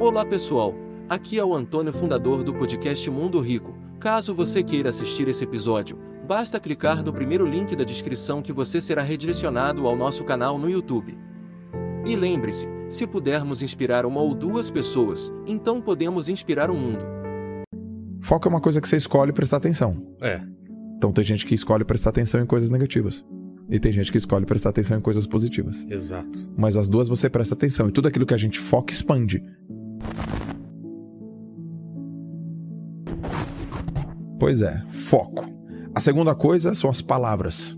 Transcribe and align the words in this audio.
Olá 0.00 0.24
pessoal, 0.24 0.74
aqui 1.10 1.38
é 1.38 1.44
o 1.44 1.54
Antônio, 1.54 1.92
fundador 1.92 2.42
do 2.42 2.54
podcast 2.54 3.10
Mundo 3.10 3.38
Rico. 3.38 3.76
Caso 4.00 4.34
você 4.34 4.62
queira 4.62 4.88
assistir 4.88 5.28
esse 5.28 5.44
episódio, 5.44 5.98
basta 6.26 6.58
clicar 6.58 7.04
no 7.04 7.12
primeiro 7.12 7.46
link 7.46 7.76
da 7.76 7.84
descrição 7.84 8.40
que 8.40 8.50
você 8.50 8.80
será 8.80 9.02
redirecionado 9.02 9.86
ao 9.86 9.94
nosso 9.94 10.24
canal 10.24 10.56
no 10.56 10.70
YouTube. 10.70 11.18
E 12.06 12.16
lembre-se, 12.16 12.66
se 12.88 13.06
pudermos 13.06 13.60
inspirar 13.60 14.06
uma 14.06 14.22
ou 14.22 14.34
duas 14.34 14.70
pessoas, 14.70 15.30
então 15.46 15.82
podemos 15.82 16.30
inspirar 16.30 16.70
o 16.70 16.74
mundo. 16.74 17.04
Foco 18.22 18.48
é 18.48 18.50
uma 18.50 18.60
coisa 18.60 18.80
que 18.80 18.88
você 18.88 18.96
escolhe 18.96 19.34
prestar 19.34 19.58
atenção. 19.58 19.94
É. 20.18 20.40
Então 20.96 21.12
tem 21.12 21.26
gente 21.26 21.44
que 21.44 21.54
escolhe 21.54 21.84
prestar 21.84 22.08
atenção 22.08 22.40
em 22.40 22.46
coisas 22.46 22.70
negativas. 22.70 23.22
E 23.68 23.78
tem 23.78 23.92
gente 23.92 24.10
que 24.10 24.18
escolhe 24.18 24.46
prestar 24.46 24.70
atenção 24.70 24.96
em 24.96 25.00
coisas 25.02 25.26
positivas. 25.26 25.86
Exato. 25.90 26.40
Mas 26.56 26.78
as 26.78 26.88
duas 26.88 27.06
você 27.06 27.28
presta 27.28 27.54
atenção. 27.54 27.86
E 27.88 27.92
tudo 27.92 28.08
aquilo 28.08 28.24
que 28.24 28.34
a 28.34 28.38
gente 28.38 28.58
foca 28.58 28.92
expande. 28.92 29.44
Pois 34.38 34.62
é, 34.62 34.82
foco. 34.90 35.44
A 35.94 36.00
segunda 36.00 36.34
coisa 36.34 36.74
são 36.74 36.88
as 36.88 37.02
palavras. 37.02 37.76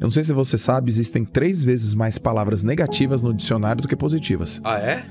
Eu 0.00 0.04
não 0.06 0.10
sei 0.10 0.22
se 0.22 0.32
você 0.32 0.56
sabe, 0.56 0.90
existem 0.90 1.24
três 1.24 1.62
vezes 1.62 1.94
mais 1.94 2.16
palavras 2.16 2.62
negativas 2.62 3.22
no 3.22 3.34
dicionário 3.34 3.82
do 3.82 3.88
que 3.88 3.94
positivas. 3.94 4.60
Ah, 4.64 4.78
é? 4.78 5.04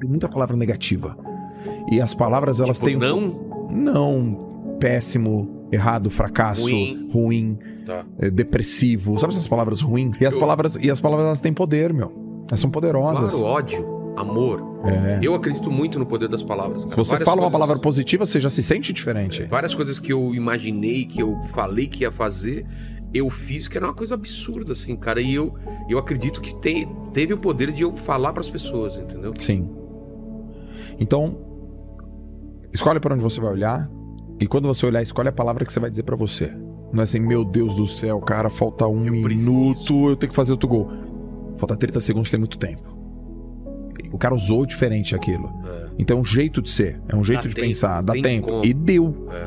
Tem 0.00 0.08
muita 0.08 0.28
palavra 0.28 0.56
negativa. 0.56 1.16
E 1.90 2.00
as 2.00 2.12
palavras, 2.12 2.58
elas 2.60 2.78
Tipo, 2.78 2.86
têm. 2.86 2.96
não? 2.98 3.68
Não. 3.70 4.76
Péssimo, 4.80 5.68
errado, 5.70 6.10
fracasso, 6.10 6.62
Ruim. 6.64 7.08
ruim, 7.12 7.58
Tá. 7.86 8.04
é, 8.18 8.28
depressivo. 8.30 9.18
Sabe 9.18 9.32
essas 9.32 9.46
palavras 9.48 9.80
ruins? 9.80 10.16
E 10.20 10.26
as 10.26 10.36
palavras, 10.36 10.76
e 10.76 10.90
as 10.90 10.98
palavras 11.00 11.26
elas 11.26 11.40
têm 11.40 11.52
poder, 11.54 11.94
meu. 11.94 12.12
Elas 12.48 12.60
são 12.60 12.68
poderosas. 12.70 13.34
Claro, 13.36 13.46
ódio, 13.54 13.86
amor. 14.16 14.62
É. 14.86 15.18
Eu 15.22 15.34
acredito 15.34 15.70
muito 15.70 15.98
no 15.98 16.06
poder 16.06 16.28
das 16.28 16.42
palavras. 16.42 16.82
cara. 16.84 16.90
Se 16.90 16.96
você 16.96 17.10
Várias 17.12 17.24
fala 17.26 17.36
uma 17.36 17.42
coisas- 17.42 17.52
palavra 17.60 17.78
positiva, 17.78 18.24
você 18.26 18.40
já 18.40 18.50
se 18.50 18.62
sente 18.62 18.92
diferente. 18.92 19.42
Várias 19.44 19.74
coisas 19.74 19.98
que 19.98 20.12
eu 20.12 20.34
imaginei, 20.34 21.04
que 21.04 21.20
eu 21.22 21.38
falei 21.52 21.86
que 21.86 22.02
ia 22.02 22.10
fazer, 22.12 22.64
eu 23.12 23.28
fiz, 23.30 23.66
que 23.68 23.76
era 23.76 23.86
uma 23.86 23.94
coisa 23.94 24.14
absurda, 24.14 24.72
assim, 24.72 24.96
cara. 24.96 25.20
E 25.20 25.34
eu, 25.34 25.54
eu 25.88 25.98
acredito 25.98 26.40
que 26.40 26.54
te- 26.60 26.88
teve 27.12 27.32
o 27.34 27.38
poder 27.38 27.72
de 27.72 27.82
eu 27.82 27.92
falar 27.92 28.32
pras 28.32 28.48
pessoas, 28.50 28.96
entendeu? 28.96 29.32
Sim. 29.38 29.68
Então, 30.98 31.36
escolhe 32.72 33.00
para 33.00 33.14
onde 33.14 33.22
você 33.22 33.40
vai 33.40 33.52
olhar. 33.52 33.90
E 34.40 34.46
quando 34.46 34.68
você 34.68 34.84
olhar, 34.86 35.02
escolhe 35.02 35.28
a 35.28 35.32
palavra 35.32 35.64
que 35.64 35.72
você 35.72 35.80
vai 35.80 35.88
dizer 35.90 36.02
pra 36.02 36.16
você. 36.16 36.52
Não 36.92 37.00
é 37.00 37.04
assim, 37.04 37.18
meu 37.18 37.44
Deus 37.44 37.74
do 37.74 37.86
céu, 37.86 38.20
cara, 38.20 38.48
falta 38.50 38.86
um 38.86 39.04
Eu 39.06 39.12
minuto, 39.12 39.22
preciso. 39.24 40.08
eu 40.10 40.16
tenho 40.16 40.30
que 40.30 40.36
fazer 40.36 40.52
outro 40.52 40.68
gol. 40.68 40.88
Falta 41.56 41.76
30 41.76 42.00
segundos, 42.00 42.30
tem 42.30 42.38
muito 42.38 42.58
tempo. 42.58 42.95
O 44.12 44.18
cara 44.18 44.34
usou 44.34 44.64
diferente 44.66 45.14
aquilo. 45.14 45.52
É. 45.66 45.86
Então 45.98 46.18
é 46.18 46.20
um 46.20 46.24
jeito 46.24 46.60
de 46.60 46.70
ser, 46.70 47.00
é 47.08 47.16
um 47.16 47.24
jeito 47.24 47.42
Dá 47.42 47.48
de 47.48 47.54
tempo, 47.54 47.66
pensar, 47.68 48.02
dá 48.02 48.12
tem 48.12 48.22
tempo. 48.22 48.46
como. 48.48 48.64
E 48.64 48.72
deu. 48.74 49.28
É. 49.32 49.46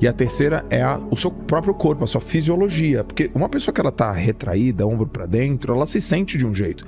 E 0.00 0.06
a 0.08 0.12
terceira 0.12 0.64
é 0.70 0.82
a- 0.82 1.00
o 1.10 1.16
seu 1.16 1.30
próprio 1.30 1.74
corpo, 1.74 2.04
a 2.04 2.06
sua 2.06 2.20
fisiologia. 2.20 3.02
Porque 3.04 3.30
uma 3.34 3.48
pessoa 3.48 3.74
que 3.74 3.80
ela 3.80 3.90
tá 3.92 4.12
retraída, 4.12 4.86
ombro 4.86 5.06
pra 5.06 5.26
dentro, 5.26 5.74
ela 5.74 5.86
se 5.86 6.00
sente 6.00 6.38
de 6.38 6.46
um 6.46 6.54
jeito. 6.54 6.86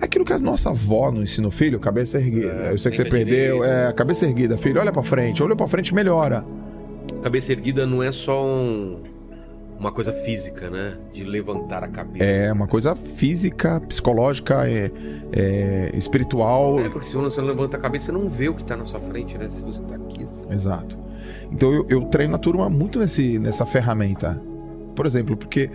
É 0.00 0.04
aquilo 0.04 0.24
que 0.24 0.32
a 0.32 0.38
nossa 0.38 0.70
avó 0.70 1.12
não 1.12 1.22
ensinou, 1.22 1.50
filho, 1.52 1.78
cabeça 1.78 2.18
erguida. 2.18 2.48
É, 2.48 2.72
Eu 2.72 2.78
sei 2.78 2.90
que 2.90 2.96
você 2.96 3.04
perdeu, 3.04 3.56
direito. 3.62 3.64
é, 3.64 3.92
cabeça 3.92 4.26
erguida, 4.26 4.58
filho, 4.58 4.80
olha 4.80 4.90
pra 4.92 5.02
frente, 5.04 5.42
olha 5.42 5.54
pra 5.54 5.68
frente, 5.68 5.94
melhora. 5.94 6.44
Cabeça 7.22 7.52
erguida 7.52 7.86
não 7.86 8.02
é 8.02 8.10
só 8.10 8.44
um- 8.44 8.98
uma 9.78 9.92
coisa 9.92 10.12
física, 10.12 10.70
né? 10.70 10.96
De 11.12 11.24
levantar 11.24 11.82
a 11.84 11.88
cabeça. 11.88 12.24
É 12.24 12.52
uma 12.52 12.66
coisa 12.66 12.94
física, 12.94 13.80
psicológica, 13.80 14.68
é, 14.68 14.90
é, 15.32 15.90
espiritual. 15.94 16.78
É, 16.78 16.88
porque 16.88 17.06
se 17.06 17.14
você 17.14 17.40
não 17.40 17.48
levanta 17.48 17.76
a 17.76 17.80
cabeça, 17.80 18.06
você 18.06 18.12
não 18.12 18.28
vê 18.28 18.48
o 18.48 18.54
que 18.54 18.64
tá 18.64 18.76
na 18.76 18.84
sua 18.84 19.00
frente, 19.00 19.36
né? 19.36 19.48
Se 19.48 19.62
você 19.62 19.80
tá 19.82 19.96
aqui. 19.96 20.24
assim. 20.24 20.46
Exato. 20.50 20.98
Então 21.50 21.72
eu, 21.72 21.86
eu 21.88 22.04
treino 22.06 22.34
a 22.34 22.38
turma 22.38 22.68
muito 22.70 22.98
nesse, 22.98 23.38
nessa 23.38 23.66
ferramenta. 23.66 24.40
Por 24.94 25.06
exemplo, 25.06 25.36
porque 25.36 25.70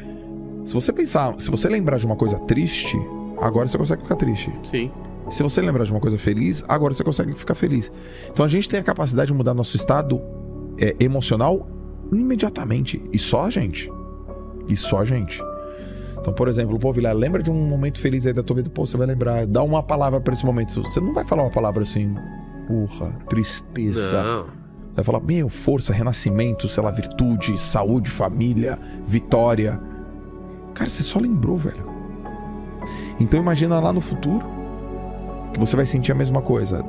se 0.66 0.74
você 0.74 0.94
pensar, 0.94 1.36
se 1.40 1.50
você 1.50 1.68
lembrar 1.68 1.98
de 1.98 2.06
uma 2.06 2.16
coisa 2.16 2.40
triste, 2.40 2.98
agora 3.38 3.68
você 3.68 3.78
consegue 3.78 4.02
ficar 4.02 4.16
triste. 4.16 4.52
Sim. 4.70 4.92
Se 5.30 5.44
você 5.44 5.62
lembrar 5.62 5.84
de 5.84 5.92
uma 5.92 6.00
coisa 6.00 6.18
feliz, 6.18 6.64
agora 6.68 6.94
você 6.94 7.04
consegue 7.04 7.34
ficar 7.36 7.54
feliz. 7.54 7.92
Então 8.32 8.46
a 8.46 8.50
gente 8.50 8.68
tem 8.68 8.80
a 8.80 8.84
capacidade 8.84 9.28
de 9.28 9.34
mudar 9.34 9.54
nosso 9.54 9.76
estado 9.76 10.22
é, 10.80 10.96
emocional 11.00 11.68
imediatamente. 12.12 13.02
E 13.12 13.20
só 13.20 13.46
a 13.46 13.50
gente. 13.50 13.92
E 14.68 14.76
só 14.76 15.00
a 15.00 15.06
gente. 15.06 15.42
Então, 16.20 16.34
por 16.34 16.48
exemplo, 16.48 16.78
pô, 16.78 16.92
Vilar, 16.92 17.16
lembra 17.16 17.42
de 17.42 17.50
um 17.50 17.68
momento 17.68 18.00
feliz 18.00 18.26
aí 18.28 18.34
da 18.34 18.44
tua 18.44 18.58
vida? 18.58 18.70
Pô, 18.70 18.86
você 18.86 18.98
vai 18.98 19.08
lembrar. 19.08 19.48
Dá 19.48 19.64
uma 19.64 19.82
palavra 19.82 20.20
pra 20.20 20.34
esse 20.34 20.46
momento. 20.46 20.82
Você 20.84 21.00
não 21.00 21.14
vai 21.14 21.24
falar 21.24 21.44
uma 21.44 21.52
palavra 21.52 21.84
assim, 21.84 22.14
porra, 22.68 23.12
tristeza. 23.30 24.22
Não. 24.24 24.44
Você 24.44 24.96
vai 24.96 25.06
falar, 25.06 25.22
meu, 25.22 25.50
força, 25.50 25.94
renascimento, 25.94 26.68
sei 26.68 26.84
lá, 26.84 26.92
virtude, 26.92 27.58
saúde, 27.58 28.10
família, 28.10 28.78
vitória. 29.08 29.80
Cara, 30.74 30.90
você 30.90 31.04
só 31.04 31.20
lembrou, 31.20 31.58
velho. 31.58 31.88
Então 33.20 33.40
imagina 33.40 33.80
lá 33.80 33.94
no 33.94 34.02
futuro 34.02 34.46
que 35.54 35.60
você 35.60 35.76
vai 35.76 35.86
sentir 35.86 36.12
a 36.12 36.16
mesma 36.16 36.42
coisa. 36.42 36.84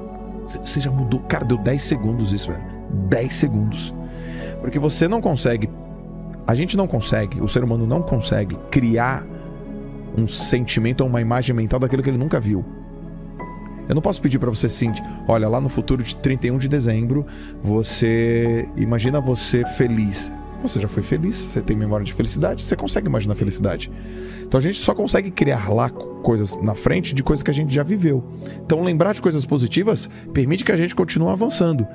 Você 0.45 0.81
já 0.81 0.91
mudou. 0.91 1.21
Cara, 1.21 1.45
deu 1.45 1.59
10 1.59 1.83
segundos 1.83 2.33
isso, 2.33 2.51
velho. 2.51 2.65
10 3.09 3.35
segundos. 3.35 3.95
Porque 4.61 4.79
você 4.79 5.09
não 5.09 5.21
consegue. 5.21 5.69
A 6.47 6.55
gente 6.55 6.77
não 6.77 6.87
consegue, 6.87 7.41
o 7.41 7.49
ser 7.49 7.63
humano 7.63 7.87
não 7.87 8.03
consegue 8.03 8.57
criar 8.71 9.25
um 10.17 10.27
sentimento 10.27 11.03
ou 11.03 11.07
uma 11.07 11.21
imagem 11.21 11.55
mental 11.55 11.79
daquilo 11.79 12.03
que 12.03 12.11
ele 12.11 12.19
nunca 12.19 12.41
viu. 12.41 12.65
Eu 13.89 13.95
não 13.95 14.03
posso 14.03 14.21
pedir 14.23 14.39
pra 14.39 14.51
você 14.51 14.69
sentir, 14.69 15.03
olha, 15.27 15.49
lá 15.49 15.61
no 15.61 15.69
futuro 15.69 16.03
de 16.03 16.15
31 16.17 16.59
de 16.59 16.69
dezembro, 16.69 17.27
você 17.63 18.69
imagina 18.77 19.21
você 19.21 19.65
feliz. 19.67 20.33
Você 20.63 20.79
já 20.79 20.89
foi 20.89 21.03
feliz, 21.03 21.37
você 21.37 21.63
tem 21.63 21.75
memória 21.77 22.05
de 22.05 22.13
felicidade, 22.13 22.63
você 22.63 22.77
consegue 22.77 23.07
imaginar 23.09 23.35
felicidade. 23.35 23.91
Então 24.43 24.59
a 24.59 24.63
gente 24.63 24.79
só 24.79 24.95
consegue 24.95 25.31
criar 25.31 25.71
lá 25.73 25.89
co- 25.89 26.17
coisas 26.23 26.55
na 26.63 26.75
frente 26.75 27.15
de 27.15 27.23
coisas 27.23 27.43
que 27.43 27.51
a 27.51 27.55
gente 27.55 27.75
já 27.75 27.83
viveu. 27.83 28.23
Então 28.65 28.83
lembrar 28.83 29.15
de 29.15 29.23
coisas 29.23 29.47
positivas 29.47 30.09
permite 30.35 30.65
que 30.65 30.71
a 30.73 30.77
gente 30.77 30.95
continue 30.95 31.31
avançando. 31.31 31.87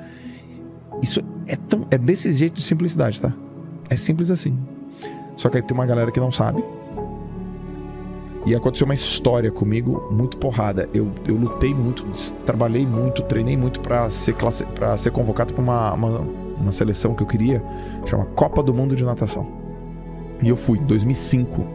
Isso 1.02 1.20
é 1.46 1.56
tão 1.56 1.86
é 1.90 1.98
desse 1.98 2.32
jeito 2.32 2.54
de 2.54 2.62
simplicidade, 2.62 3.20
tá? 3.20 3.32
É 3.88 3.96
simples 3.96 4.30
assim. 4.30 4.58
Só 5.36 5.48
que 5.48 5.58
aí 5.58 5.62
tem 5.62 5.76
uma 5.76 5.86
galera 5.86 6.10
que 6.10 6.18
não 6.18 6.32
sabe. 6.32 6.62
E 8.46 8.54
aconteceu 8.54 8.84
uma 8.84 8.94
história 8.94 9.50
comigo 9.50 10.08
muito 10.10 10.38
porrada. 10.38 10.88
Eu, 10.94 11.10
eu 11.26 11.36
lutei 11.36 11.74
muito, 11.74 12.04
trabalhei 12.44 12.86
muito, 12.86 13.22
treinei 13.22 13.56
muito 13.56 13.80
pra 13.80 14.08
ser 14.08 14.34
classe, 14.34 14.64
para 14.66 14.96
ser 14.96 15.10
convocado 15.10 15.52
pra 15.52 15.62
uma, 15.62 15.92
uma, 15.92 16.20
uma 16.60 16.72
seleção 16.72 17.12
que 17.12 17.22
eu 17.22 17.26
queria, 17.26 17.62
chama 18.06 18.24
Copa 18.36 18.62
do 18.62 18.72
Mundo 18.72 18.94
de 18.94 19.04
Natação. 19.04 19.46
E 20.40 20.48
eu 20.48 20.56
fui, 20.56 20.78
2005. 20.78 21.66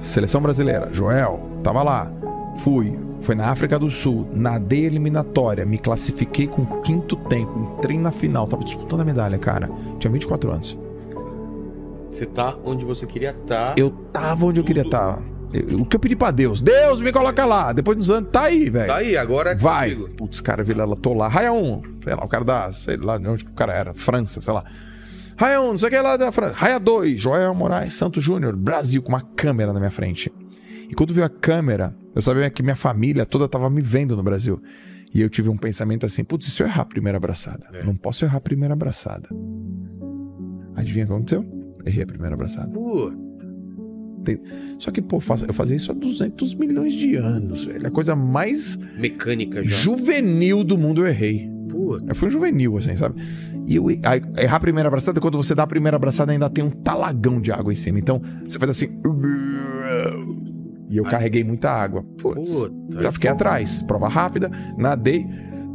Seleção 0.00 0.40
brasileira, 0.40 0.88
Joel, 0.92 1.40
tava 1.62 1.82
lá. 1.82 2.10
Fui, 2.56 2.98
foi 3.22 3.34
na 3.34 3.48
África 3.48 3.78
do 3.78 3.90
Sul, 3.90 4.28
nadei 4.34 4.84
eliminatória, 4.86 5.64
me 5.66 5.78
classifiquei 5.78 6.46
com 6.46 6.64
quinto 6.82 7.16
tempo, 7.16 7.76
entrei 7.78 7.98
na 7.98 8.10
final, 8.10 8.46
tava 8.46 8.64
disputando 8.64 9.00
a 9.00 9.04
medalha, 9.04 9.38
cara. 9.38 9.68
Tinha 9.98 10.10
24 10.10 10.50
anos. 10.52 10.78
Você 12.10 12.26
tá 12.26 12.56
onde 12.64 12.84
você 12.84 13.06
queria 13.06 13.30
estar. 13.30 13.78
Eu 13.78 13.90
tava 14.12 14.46
onde 14.46 14.60
eu 14.60 14.64
queria 14.64 14.82
estar. 14.82 15.18
Eu- 15.52 15.80
O 15.80 15.84
que 15.86 15.96
eu 15.96 16.00
pedi 16.00 16.14
pra 16.14 16.30
Deus? 16.30 16.60
Deus, 16.62 17.00
me 17.00 17.12
coloca 17.12 17.44
lá. 17.44 17.72
Depois 17.72 17.96
dos 17.96 18.10
anos, 18.10 18.30
tá 18.30 18.42
aí, 18.42 18.70
velho. 18.70 18.86
Tá 18.86 18.96
aí, 18.96 19.16
agora 19.16 19.50
é 19.50 19.54
Vai. 19.56 19.90
contigo. 19.94 20.14
Putz, 20.16 20.40
cara, 20.40 20.62
Vilela, 20.62 20.96
tô 20.96 21.12
lá. 21.12 21.26
Raia 21.28 21.52
1. 21.52 21.82
Sei 22.04 22.14
lá, 22.14 22.24
o 22.24 22.28
cara 22.28 22.44
da. 22.44 22.72
Sei 22.72 22.96
lá 22.96 23.18
de 23.18 23.26
onde 23.28 23.44
que 23.44 23.50
o 23.50 23.54
cara 23.54 23.72
era. 23.72 23.92
França, 23.94 24.40
sei 24.40 24.52
lá. 24.54 24.64
Raia 25.36 25.60
1, 25.60 25.68
não 25.70 25.78
sei 25.78 25.88
o 25.88 25.90
que 25.90 25.98
lá 26.00 26.16
da 26.16 26.30
França. 26.30 26.54
Raia 26.56 26.78
2, 26.78 27.18
Joel 27.18 27.52
Moraes 27.54 27.94
Santos 27.94 28.22
Júnior, 28.22 28.54
Brasil, 28.54 29.02
com 29.02 29.08
uma 29.08 29.22
câmera 29.22 29.72
na 29.72 29.80
minha 29.80 29.90
frente. 29.90 30.32
E 30.90 30.94
quando 30.94 31.14
viu 31.14 31.22
a 31.22 31.28
câmera, 31.28 31.94
eu 32.14 32.20
sabia 32.20 32.50
que 32.50 32.62
minha 32.62 32.74
família 32.74 33.24
toda 33.24 33.48
tava 33.48 33.70
me 33.70 33.80
vendo 33.80 34.16
no 34.16 34.22
Brasil. 34.24 34.60
E 35.14 35.20
eu 35.20 35.30
tive 35.30 35.48
um 35.48 35.56
pensamento 35.56 36.04
assim: 36.04 36.24
putz, 36.24 36.46
se 36.52 36.62
eu 36.62 36.66
errar 36.66 36.82
a 36.82 36.84
primeira 36.84 37.16
abraçada? 37.16 37.66
É. 37.72 37.84
Não 37.84 37.94
posso 37.94 38.24
errar 38.24 38.38
a 38.38 38.40
primeira 38.40 38.74
abraçada. 38.74 39.28
Adivinha 40.74 41.04
o 41.04 41.08
que 41.08 41.14
aconteceu? 41.14 41.44
Errei 41.86 42.02
a 42.02 42.06
primeira 42.06 42.34
abraçada. 42.34 42.68
Pô, 42.68 43.12
Só 44.78 44.90
que, 44.90 45.00
pô, 45.00 45.16
eu 45.46 45.54
fazia 45.54 45.76
isso 45.76 45.90
há 45.90 45.94
200 45.94 46.54
milhões 46.54 46.92
de 46.92 47.16
anos, 47.16 47.64
velho. 47.64 47.86
A 47.86 47.90
coisa 47.90 48.16
mais 48.16 48.76
mecânica 48.98 49.62
já. 49.64 49.76
juvenil 49.76 50.62
do 50.64 50.76
mundo 50.76 51.02
eu 51.02 51.06
errei. 51.06 51.48
Pô, 51.68 51.98
Eu 52.06 52.14
fui 52.14 52.28
um 52.28 52.30
juvenil, 52.30 52.76
assim, 52.76 52.96
sabe? 52.96 53.20
E 53.66 53.76
eu, 53.76 53.88
aí, 53.88 54.22
errar 54.36 54.56
a 54.56 54.60
primeira 54.60 54.88
abraçada, 54.88 55.20
quando 55.20 55.36
você 55.36 55.54
dá 55.54 55.62
a 55.62 55.66
primeira 55.66 55.96
abraçada, 55.96 56.32
ainda 56.32 56.50
tem 56.50 56.64
um 56.64 56.70
talagão 56.70 57.40
de 57.40 57.52
água 57.52 57.72
em 57.72 57.76
cima. 57.76 57.98
Então, 57.98 58.20
você 58.46 58.58
faz 58.58 58.70
assim. 58.70 58.88
E 60.90 60.96
eu 60.96 61.04
carreguei 61.04 61.44
muita 61.44 61.70
água. 61.70 62.04
Putz. 62.20 62.52
puta. 62.52 63.00
Já 63.02 63.12
fiquei 63.12 63.30
atrás. 63.30 63.80
Prova 63.82 64.08
rápida, 64.08 64.50
nadei. 64.76 65.24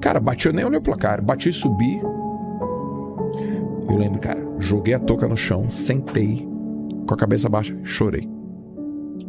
Cara, 0.02 0.20
bati, 0.20 0.48
eu 0.48 0.54
nem 0.54 0.66
olhei 0.66 0.78
o 0.78 0.82
placar. 0.82 1.24
Bati, 1.24 1.52
subi. 1.54 2.00
Eu 3.90 3.98
lembro, 3.98 4.20
cara, 4.20 4.46
joguei 4.60 4.94
a 4.94 5.00
touca 5.00 5.28
no 5.28 5.38
chão, 5.38 5.70
sentei, 5.72 6.46
com 7.08 7.14
a 7.14 7.18
cabeça 7.18 7.48
baixa, 7.48 7.78
chorei. 7.84 8.28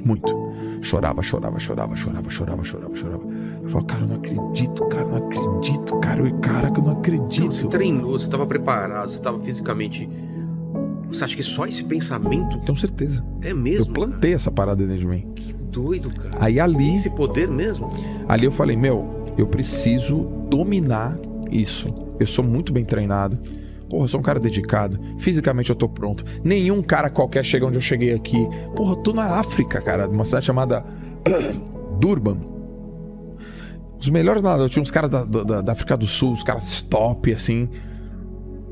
Muito. 0.05 0.35
Chorava, 0.83 1.23
chorava, 1.23 1.59
chorava, 1.61 1.95
chorava, 1.97 2.31
chorava, 2.31 2.65
chorava, 2.65 2.97
chorava. 2.97 3.23
Eu 3.63 3.69
falava, 3.69 3.87
cara, 3.87 4.03
eu 4.03 4.09
não 4.09 4.17
acredito, 4.17 4.85
cara, 4.87 5.05
eu 5.05 5.09
não 5.09 5.17
acredito. 5.19 5.99
cara, 6.01 6.21
eu, 6.21 6.39
caraca, 6.39 6.81
eu 6.81 6.85
não 6.85 6.93
acredito. 6.93 7.45
Então, 7.45 7.53
você 7.53 7.69
treinou, 7.69 8.13
você 8.19 8.27
estava 8.27 8.47
preparado, 8.47 9.11
você 9.11 9.17
estava 9.17 9.39
fisicamente. 9.41 10.09
Você 11.09 11.23
acha 11.25 11.37
que 11.37 11.43
só 11.43 11.67
esse 11.67 11.85
pensamento 11.85 12.59
Tenho 12.61 12.77
certeza. 12.77 13.25
é 13.43 13.55
mesmo? 13.55 13.87
eu 13.87 13.93
plantei 13.93 14.35
essa 14.35 14.51
parada 14.51 14.85
dentro 14.85 15.01
de 15.01 15.07
mim. 15.07 15.21
cara? 15.23 15.35
Que 15.35 15.56
doido, 15.67 16.13
cara. 16.15 16.37
Aí 16.41 16.59
ali, 16.59 16.97
Esse 16.97 17.11
poder 17.11 17.49
mesmo? 17.49 17.91
ali 18.29 18.47
eu 18.47 18.53
falei, 18.53 18.77
meu, 18.77 19.25
eu 19.37 19.47
preciso 19.47 20.23
dominar 20.49 21.17
isso. 21.51 21.87
Eu 22.19 22.27
sou 22.27 22.45
muito 22.45 22.73
bem 22.73 22.85
treinado. 22.85 23.39
Porra, 23.89 24.05
eu 24.05 24.09
sou 24.09 24.21
um 24.21 24.23
cara 24.23 24.41
dedicado. 24.41 24.99
Fisicamente 25.19 25.71
eu 25.71 25.77
tô 25.77 25.89
pronto. 25.89 26.25
Nenhum 26.43 26.83
cara 26.83 27.09
qualquer 27.09 27.45
chega 27.45 27.67
onde 27.67 27.77
eu 27.77 27.81
cheguei 27.83 28.13
aqui. 28.15 28.49
Porra, 28.75 28.93
eu 28.93 28.97
tô 28.97 29.13
na 29.13 29.39
África, 29.39 29.81
cara, 29.81 30.09
numa 30.09 30.25
cidade 30.25 30.47
chamada 30.47 30.85
Durban. 32.01 32.39
Os 34.01 34.11
melhores 34.11 34.43
nadadores, 34.43 34.73
tinha 34.73 34.83
uns 34.83 34.91
caras 34.91 35.11
da, 35.11 35.25
da, 35.25 35.61
da 35.63 35.73
África 35.73 35.97
do 35.97 36.07
Sul, 36.07 36.33
os 36.33 36.43
caras 36.43 36.83
top, 36.83 37.33
assim. 37.33 37.69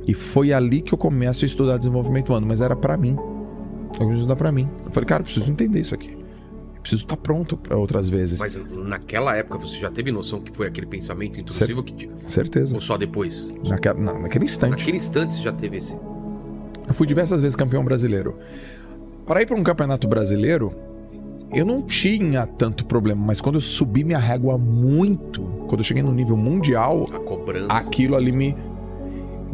E 0.07 0.13
foi 0.13 0.53
ali 0.53 0.81
que 0.83 0.93
eu 0.93 0.99
começo 0.99 1.45
a 1.45 1.47
estudar 1.47 1.79
desenvolvimento 1.79 2.29
humano, 2.31 2.47
mas 2.47 2.61
era 2.61 2.77
pra 2.77 2.97
mim. 2.97 3.17
Eu 3.19 4.07
preciso 4.07 4.15
estudar 4.21 4.37
pra 4.37 4.53
mim. 4.53 4.69
Eu 4.85 4.91
falei, 4.91 5.07
cara, 5.07 5.21
eu 5.23 5.25
preciso 5.25 5.51
entender 5.51 5.81
isso 5.81 5.95
aqui. 5.95 6.17
Preciso 6.85 7.05
estar 7.05 7.17
pronto 7.17 7.57
pra 7.57 7.79
outras 7.79 8.11
vezes. 8.11 8.39
Mas 8.39 8.61
naquela 8.71 9.35
época 9.35 9.57
você 9.57 9.79
já 9.79 9.89
teve 9.91 10.13
noção 10.13 10.39
que 10.43 10.55
foi 10.55 10.67
aquele 10.67 10.87
pensamento 10.87 11.41
intrusivo 11.41 11.83
que 11.83 11.95
te... 11.95 12.11
Certeza. 12.29 12.75
Ou 12.75 12.81
só 12.83 12.99
depois? 12.99 13.51
Naquela, 13.65 13.99
na- 13.99 14.19
naquele 14.19 14.45
instante. 14.45 14.73
Naquele 14.73 14.99
instante 14.99 15.33
você 15.35 15.41
já 15.41 15.51
teve 15.51 15.79
esse. 15.79 15.95
Eu 16.87 16.93
fui 16.93 17.07
diversas 17.07 17.41
vezes 17.41 17.57
campeão 17.57 17.83
brasileiro. 17.83 18.37
Para 19.25 19.41
ir 19.41 19.47
para 19.47 19.57
um 19.57 19.63
campeonato 19.63 20.07
brasileiro, 20.07 20.75
eu 21.55 21.65
não 21.65 21.81
tinha 21.81 22.47
tanto 22.47 22.85
problema, 22.85 23.25
mas 23.25 23.41
quando 23.41 23.55
eu 23.55 23.63
subi 23.63 24.05
minha 24.05 24.19
régua 24.19 24.59
muito, 24.59 25.41
quando 25.67 25.79
eu 25.79 25.85
cheguei 25.85 26.03
no 26.03 26.13
nível 26.13 26.37
mundial, 26.37 27.07
aquilo 27.71 28.15
ali 28.15 28.31
me. 28.31 28.55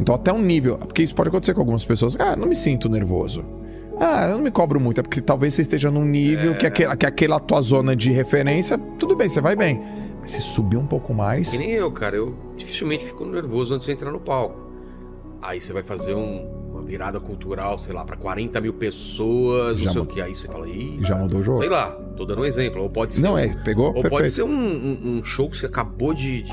Então, 0.01 0.13
até 0.13 0.33
um 0.33 0.41
nível. 0.41 0.77
Porque 0.77 1.01
isso 1.01 1.15
pode 1.15 1.29
acontecer 1.29 1.53
com 1.53 1.61
algumas 1.61 1.85
pessoas. 1.85 2.17
Ah, 2.19 2.35
não 2.35 2.47
me 2.47 2.55
sinto 2.57 2.89
nervoso. 2.89 3.45
Ah, 4.03 4.27
eu 4.29 4.37
não 4.37 4.43
me 4.43 4.49
cobro 4.51 4.79
muito. 4.79 4.99
É 4.99 5.03
porque 5.03 5.21
talvez 5.21 5.53
você 5.53 5.61
esteja 5.61 5.91
num 5.91 6.03
nível 6.03 6.53
É. 6.53 6.55
que, 6.55 6.65
aquela, 6.65 6.95
que 6.95 7.05
aquela 7.05 7.39
tua 7.39 7.61
zona 7.61 7.95
de 7.95 8.11
referência, 8.11 8.75
tudo 8.97 9.15
bem, 9.15 9.29
você 9.29 9.39
vai 9.39 9.55
bem. 9.55 9.79
Mas 10.19 10.31
se 10.31 10.41
subir 10.41 10.77
um 10.77 10.87
pouco 10.87 11.13
mais. 11.13 11.49
Que 11.49 11.57
nem 11.59 11.69
eu, 11.71 11.91
cara. 11.91 12.15
Eu 12.15 12.35
dificilmente 12.57 13.05
fico 13.05 13.23
nervoso 13.25 13.73
antes 13.75 13.85
de 13.85 13.91
entrar 13.93 14.11
no 14.11 14.19
palco. 14.19 14.59
Aí 15.41 15.61
você 15.61 15.71
vai 15.71 15.83
fazer 15.83 16.13
um- 16.15 16.61
uma 16.71 16.81
virada 16.83 17.19
cultural, 17.19 17.77
sei 17.77 17.93
lá, 17.93 18.03
pra 18.03 18.15
40 18.17 18.59
mil 18.61 18.73
pessoas, 18.73 19.77
Já 19.77 19.85
não 19.85 19.91
sei 19.93 20.01
o 20.01 20.05
que. 20.05 20.21
Aí 20.21 20.33
você 20.35 20.47
fala, 20.47 20.67
ih. 20.67 20.97
Já 21.01 21.15
mudou 21.15 21.39
o 21.39 21.43
jogo? 21.43 21.57
Sei 21.59 21.69
lá, 21.69 21.91
tô 22.15 22.25
dando 22.25 22.41
um 22.41 22.45
exemplo. 22.45 22.81
Ou 22.81 22.89
pode 22.89 23.13
ser. 23.15 23.21
Não, 23.21 23.37
é, 23.37 23.49
pegou? 23.63 23.87
Ou 23.87 23.93
Perfeito. 23.93 24.11
pode 24.15 24.29
ser 24.31 24.43
um, 24.43 24.49
um- 24.49 25.17
um 25.19 25.23
show 25.23 25.47
que 25.49 25.57
você 25.57 25.65
acabou 25.67 26.13
de- 26.13 26.41
de 26.43 26.51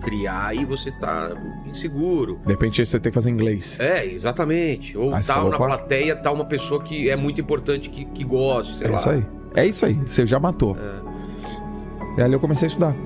criar 0.00 0.54
e 0.54 0.64
você 0.64 0.90
tá 0.90 1.30
inseguro. 1.66 2.40
De 2.44 2.52
repente 2.52 2.84
você 2.84 2.98
tem 2.98 3.10
que 3.10 3.14
fazer 3.14 3.30
inglês. 3.30 3.78
É, 3.78 4.04
exatamente. 4.06 4.96
Ou 4.96 5.10
tá 5.12 5.44
na 5.44 5.56
qual? 5.56 5.68
plateia, 5.68 6.16
tá 6.16 6.32
uma 6.32 6.44
pessoa 6.44 6.82
que 6.82 7.08
é 7.10 7.16
muito 7.16 7.40
importante, 7.40 7.88
que, 7.88 8.04
que 8.06 8.24
gosta, 8.24 8.72
sei 8.74 8.86
É 8.86 8.90
lá. 8.90 8.96
isso 8.96 9.10
aí. 9.10 9.26
É 9.54 9.66
isso 9.66 9.84
aí. 9.84 9.94
Você 10.06 10.26
já 10.26 10.38
matou. 10.40 10.76
É. 10.76 12.20
E 12.20 12.22
ali 12.22 12.32
eu 12.32 12.40
comecei 12.40 12.66
a 12.66 12.68
estudar. 12.68 12.96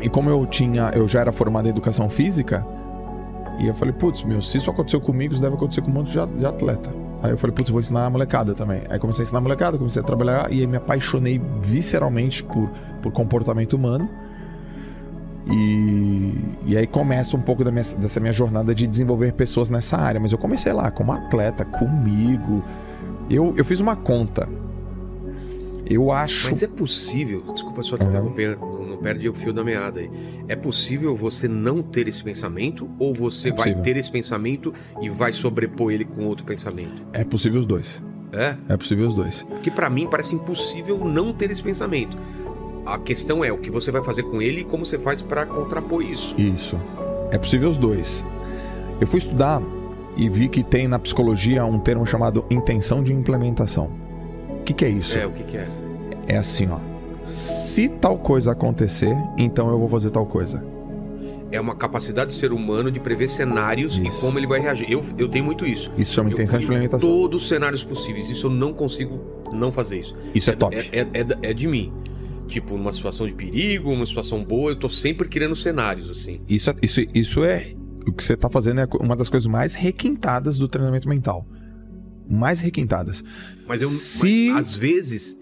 E 0.00 0.08
como 0.08 0.28
eu 0.28 0.44
tinha, 0.46 0.90
eu 0.94 1.06
já 1.06 1.20
era 1.20 1.32
formado 1.32 1.66
em 1.66 1.70
educação 1.70 2.08
física, 2.10 2.66
e 3.60 3.68
eu 3.68 3.74
falei, 3.74 3.92
putz, 3.92 4.22
meu, 4.22 4.42
se 4.42 4.58
isso 4.58 4.70
aconteceu 4.70 5.00
comigo, 5.00 5.34
isso 5.34 5.42
deve 5.42 5.54
acontecer 5.54 5.82
com 5.82 5.90
um 5.90 5.94
monte 5.94 6.10
de, 6.10 6.46
atleta. 6.46 6.90
Aí 7.22 7.30
eu 7.30 7.38
falei, 7.38 7.54
putz, 7.54 7.68
eu 7.68 7.72
vou 7.72 7.80
ensinar 7.80 8.06
a 8.06 8.10
molecada 8.10 8.54
também. 8.54 8.82
Aí 8.88 8.98
comecei 8.98 9.22
a 9.22 9.24
ensinar 9.24 9.38
a 9.38 9.42
molecada, 9.42 9.78
comecei 9.78 10.02
a 10.02 10.04
trabalhar 10.04 10.52
e 10.52 10.60
aí 10.60 10.66
me 10.66 10.76
apaixonei 10.76 11.40
visceralmente 11.60 12.42
por, 12.42 12.68
por 13.00 13.12
comportamento 13.12 13.74
humano. 13.74 14.10
E, 15.50 16.34
e 16.66 16.76
aí 16.76 16.86
começa 16.86 17.36
um 17.36 17.40
pouco 17.40 17.62
minha- 17.64 17.82
dessa 17.98 18.20
minha 18.20 18.32
jornada 18.32 18.74
de 18.74 18.86
desenvolver 18.86 19.32
pessoas 19.32 19.68
nessa 19.70 19.96
área. 19.96 20.20
Mas 20.20 20.32
eu 20.32 20.38
comecei 20.38 20.72
lá 20.72 20.90
como 20.90 21.12
atleta, 21.12 21.64
comigo. 21.64 22.62
Eu, 23.28 23.54
eu 23.56 23.64
fiz 23.64 23.80
uma 23.80 23.96
conta. 23.96 24.48
Eu 25.84 26.10
acho. 26.12 26.48
Mas 26.48 26.62
é 26.62 26.66
possível, 26.68 27.42
desculpa 27.52 27.82
só 27.82 27.96
te 27.96 28.04
Uhum. 28.04 28.08
interromper, 28.10 28.56
não, 28.58 28.86
não 28.86 28.96
perde 28.98 29.28
o 29.28 29.34
fio 29.34 29.52
da 29.52 29.64
meada 29.64 30.00
aí. 30.00 30.10
É 30.48 30.54
possível 30.54 31.14
você 31.16 31.48
não 31.48 31.82
ter 31.82 32.06
esse 32.08 32.22
pensamento 32.22 32.88
ou 32.98 33.12
você 33.12 33.48
É 33.48 33.52
vai 33.52 33.74
ter 33.74 33.96
esse 33.96 34.10
pensamento 34.10 34.72
e 35.02 35.10
vai 35.10 35.32
sobrepor 35.32 35.92
ele 35.92 36.04
com 36.04 36.24
outro 36.24 36.46
pensamento? 36.46 37.02
É 37.12 37.24
possível 37.24 37.60
os 37.60 37.66
dois. 37.66 38.00
É? 38.32 38.56
É 38.68 38.76
possível 38.78 39.08
os 39.08 39.14
dois. 39.14 39.44
Que 39.62 39.70
pra 39.70 39.90
mim 39.90 40.06
parece 40.10 40.34
impossível 40.34 41.04
não 41.04 41.32
ter 41.34 41.50
esse 41.50 41.62
pensamento. 41.62 42.16
A 42.84 42.98
questão 42.98 43.44
é 43.44 43.52
o 43.52 43.58
que 43.58 43.70
você 43.70 43.90
vai 43.90 44.02
fazer 44.02 44.24
com 44.24 44.42
ele 44.42 44.62
e 44.62 44.64
como 44.64 44.84
você 44.84 44.98
faz 44.98 45.22
pra 45.22 45.46
contrapor 45.46 46.02
isso. 46.02 46.34
Isso. 46.36 46.78
É 47.30 47.38
possível 47.38 47.68
os 47.70 47.78
dois. 47.78 48.24
Eu 49.00 49.06
fui 49.06 49.18
estudar 49.18 49.62
e 50.16 50.28
vi 50.28 50.48
que 50.48 50.62
tem 50.62 50.88
na 50.88 50.98
psicologia 50.98 51.64
um 51.64 51.78
termo 51.78 52.04
chamado 52.04 52.44
intenção 52.50 53.02
de 53.02 53.12
implementação. 53.12 53.90
O 54.60 54.62
que, 54.64 54.72
que 54.72 54.84
é 54.84 54.88
isso? 54.88 55.16
É, 55.16 55.26
o 55.26 55.30
que 55.30 55.44
que 55.44 55.56
é? 55.56 55.68
É 56.26 56.36
assim, 56.36 56.68
ó. 56.70 56.78
Se 57.28 57.88
tal 57.88 58.18
coisa 58.18 58.52
acontecer, 58.52 59.16
então 59.38 59.70
eu 59.70 59.78
vou 59.78 59.88
fazer 59.88 60.10
tal 60.10 60.26
coisa. 60.26 60.62
É 61.50 61.60
uma 61.60 61.74
capacidade 61.76 62.28
do 62.28 62.34
ser 62.34 62.50
humano 62.52 62.90
de 62.90 62.98
prever 62.98 63.28
cenários 63.28 63.94
Isso. 63.94 64.18
e 64.18 64.20
como 64.20 64.38
ele 64.38 64.46
vai 64.46 64.58
reagir. 64.58 64.90
Eu, 64.90 65.04
eu 65.18 65.28
tenho 65.28 65.44
muito 65.44 65.66
isso. 65.66 65.92
Isso 65.98 66.14
chama 66.14 66.30
Eu 66.30 66.32
intenção 66.34 66.58
de 66.58 66.64
implementação. 66.64 67.08
Todos 67.08 67.42
os 67.42 67.48
cenários 67.48 67.84
possíveis. 67.84 68.30
Isso 68.30 68.46
eu 68.46 68.50
não 68.50 68.72
consigo 68.72 69.20
não 69.52 69.70
fazer 69.70 70.00
isso. 70.00 70.16
Isso 70.34 70.48
é 70.50 70.56
top. 70.56 70.74
É, 70.74 70.98
é- 71.00 71.08
é- 71.12 71.50
é 71.50 71.52
de 71.54 71.68
mim. 71.68 71.92
Tipo, 72.52 72.76
numa 72.76 72.92
situação 72.92 73.26
de 73.26 73.32
perigo, 73.32 73.90
uma 73.90 74.04
situação 74.04 74.44
boa, 74.44 74.72
eu 74.72 74.76
tô 74.76 74.86
sempre 74.88 75.26
criando 75.26 75.56
cenários, 75.56 76.10
assim. 76.10 76.40
Isso, 76.46 76.68
é- 76.68 76.76
isso, 76.82 77.00
isso 77.14 77.42
é. 77.42 77.72
O 78.06 78.12
que 78.12 78.22
você 78.22 78.36
tá 78.36 78.50
fazendo 78.50 78.80
é 78.82 78.88
uma 79.00 79.16
das 79.16 79.30
coisas 79.30 79.46
mais 79.46 79.72
requintadas 79.74 80.58
do 80.58 80.68
treinamento 80.68 81.08
mental. 81.08 81.46
Mais 82.28 82.60
requintadas. 82.60 83.24
Mas 83.66 83.80
eu 83.80 83.88
Se- 83.88 84.50
mas, 84.52 84.68
às 84.68 84.76
vezes 84.76 85.36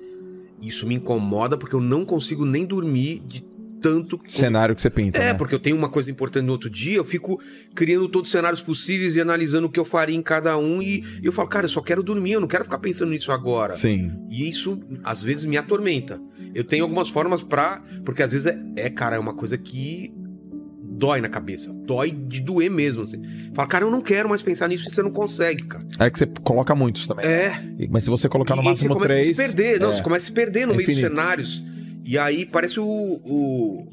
isso 0.62 0.86
me 0.86 0.94
incomoda 0.94 1.56
porque 1.56 1.74
eu 1.74 1.80
não 1.80 2.04
consigo 2.04 2.44
nem 2.44 2.64
dormir 2.64 3.22
de 3.26 3.44
tanto 3.82 4.18
como- 4.18 4.28
Cenário 4.30 4.74
que 4.76 4.82
você 4.82 4.90
pinta. 4.90 5.18
É, 5.18 5.32
né? 5.32 5.34
porque 5.34 5.54
eu 5.54 5.58
tenho 5.58 5.74
uma 5.74 5.88
coisa 5.88 6.10
importante 6.10 6.44
no 6.44 6.52
outro 6.52 6.68
dia, 6.68 6.96
eu 6.98 7.04
fico 7.04 7.40
criando 7.74 8.08
todos 8.08 8.28
os 8.28 8.32
cenários 8.32 8.60
possíveis 8.60 9.16
e 9.16 9.20
analisando 9.22 9.66
o 9.66 9.70
que 9.70 9.80
eu 9.80 9.86
faria 9.86 10.14
em 10.14 10.22
cada 10.22 10.56
um 10.58 10.82
e 10.82 11.02
eu 11.22 11.32
falo, 11.32 11.48
cara, 11.48 11.64
eu 11.64 11.68
só 11.70 11.80
quero 11.80 12.02
dormir, 12.02 12.32
eu 12.32 12.40
não 12.40 12.46
quero 12.48 12.62
ficar 12.64 12.78
pensando 12.78 13.10
nisso 13.10 13.32
agora. 13.32 13.74
Sim. 13.76 14.12
E 14.30 14.48
isso 14.48 14.78
às 15.02 15.22
vezes 15.22 15.46
me 15.46 15.56
atormenta. 15.56 16.20
Eu 16.54 16.64
tenho 16.64 16.84
algumas 16.84 17.08
formas 17.08 17.42
pra. 17.42 17.82
Porque 18.04 18.22
às 18.22 18.32
vezes 18.32 18.46
é, 18.46 18.58
é, 18.76 18.90
cara, 18.90 19.16
é 19.16 19.18
uma 19.18 19.34
coisa 19.34 19.56
que 19.56 20.12
dói 21.00 21.20
na 21.20 21.28
cabeça. 21.28 21.72
Dói 21.72 22.10
de 22.10 22.40
doer 22.40 22.70
mesmo. 22.70 23.02
Assim. 23.02 23.22
Fala, 23.54 23.68
cara, 23.68 23.84
eu 23.84 23.90
não 23.90 24.00
quero 24.00 24.28
mais 24.28 24.42
pensar 24.42 24.68
nisso 24.68 24.88
e 24.88 24.94
você 24.94 25.02
não 25.02 25.10
consegue, 25.10 25.64
cara. 25.64 25.86
É 25.98 26.10
que 26.10 26.18
você 26.18 26.26
coloca 26.26 26.74
muitos 26.74 27.06
também. 27.06 27.24
É. 27.26 27.62
Mas 27.88 28.04
se 28.04 28.10
você 28.10 28.28
colocar 28.28 28.54
no 28.54 28.62
e 28.62 28.64
máximo 28.66 28.94
você 28.94 29.00
começa 29.00 29.14
três. 29.14 29.38
a 29.38 29.42
se 29.42 29.54
perder. 29.54 29.80
Não, 29.80 29.90
é. 29.90 29.94
você 29.94 30.02
começa 30.02 30.24
a 30.24 30.26
se 30.26 30.32
perder 30.32 30.66
no 30.66 30.74
É 30.74 30.76
meio 30.76 30.88
dos 30.88 30.98
cenários. 30.98 31.62
E 32.04 32.18
aí 32.18 32.44
parece 32.44 32.78
o. 32.78 32.84
o, 32.84 33.88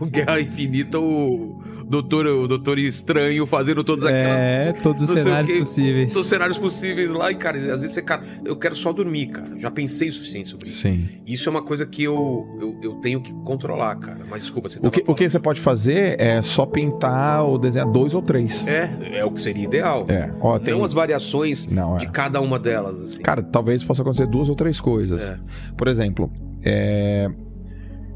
o 0.00 0.06
Guerra 0.06 0.40
Infinita, 0.40 0.98
o 0.98 1.57
doutor, 1.88 2.26
o 2.26 2.46
doutor 2.46 2.78
Estranho 2.78 3.46
fazendo 3.46 3.82
todas 3.82 4.04
aquelas. 4.04 4.42
É, 4.42 4.72
todos 4.82 5.02
os 5.02 5.10
o 5.10 5.16
cenários 5.16 5.50
quê, 5.50 5.58
possíveis. 5.58 6.12
Todos 6.12 6.26
os 6.26 6.28
cenários 6.28 6.58
possíveis 6.58 7.10
lá, 7.10 7.30
e, 7.32 7.34
cara, 7.34 7.56
às 7.58 7.80
vezes 7.80 7.92
você, 7.92 8.02
cara, 8.02 8.22
eu 8.44 8.56
quero 8.56 8.76
só 8.76 8.92
dormir, 8.92 9.28
cara. 9.28 9.58
Já 9.58 9.70
pensei 9.70 10.08
o 10.08 10.12
suficiente 10.12 10.50
sobre 10.50 10.68
isso. 10.68 10.82
Sim. 10.82 11.08
Isso 11.26 11.48
é 11.48 11.50
uma 11.50 11.62
coisa 11.62 11.86
que 11.86 12.02
eu, 12.02 12.46
eu, 12.60 12.78
eu 12.82 12.94
tenho 12.96 13.20
que 13.20 13.32
controlar, 13.44 13.96
cara. 13.96 14.20
Mas 14.28 14.42
desculpa, 14.42 14.68
você 14.68 14.78
O 14.78 14.82
tava 14.82 14.92
que, 14.92 15.04
o 15.06 15.14
que 15.14 15.28
você 15.28 15.38
pode 15.38 15.60
fazer 15.60 16.20
é 16.20 16.42
só 16.42 16.66
pintar 16.66 17.44
ou 17.44 17.58
desenhar 17.58 17.90
dois 17.90 18.14
ou 18.14 18.22
três. 18.22 18.66
É, 18.66 19.18
é 19.18 19.24
o 19.24 19.30
que 19.30 19.40
seria 19.40 19.64
ideal. 19.64 20.04
É. 20.08 20.30
Ó, 20.40 20.58
tem... 20.58 20.74
Não 20.74 20.84
as 20.84 20.92
variações 20.92 21.66
Não, 21.66 21.96
é. 21.96 22.00
de 22.00 22.08
cada 22.08 22.40
uma 22.40 22.58
delas, 22.58 23.00
assim. 23.02 23.22
Cara, 23.22 23.42
talvez 23.42 23.82
possa 23.82 24.02
acontecer 24.02 24.26
duas 24.26 24.48
ou 24.48 24.54
três 24.54 24.80
coisas. 24.80 25.28
É. 25.28 25.38
Por 25.76 25.88
exemplo, 25.88 26.30
é, 26.64 27.30